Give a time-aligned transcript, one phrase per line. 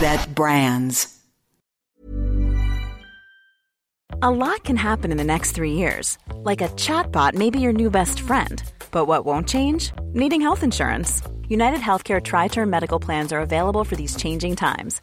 [0.00, 1.14] that brands.
[4.22, 6.16] A lot can happen in the next three years.
[6.36, 8.62] Like a chatbot may be your new best friend.
[8.90, 9.92] But what won't change?
[10.14, 11.20] Needing health insurance.
[11.48, 15.02] United Healthcare Tri Term Medical Plans are available for these changing times